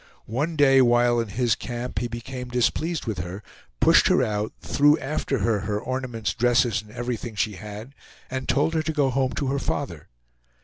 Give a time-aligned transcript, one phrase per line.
[0.25, 3.43] One day while in his camp he became displeased with her,
[3.79, 7.93] pushed her out, threw after her her ornaments, dresses, and everything she had,
[8.27, 10.07] and told her to go home to her father.